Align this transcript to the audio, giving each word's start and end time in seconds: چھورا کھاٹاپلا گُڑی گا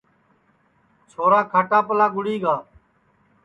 چھورا 1.09 1.41
کھاٹاپلا 1.51 2.07
گُڑی 2.15 2.35
گا 2.43 2.55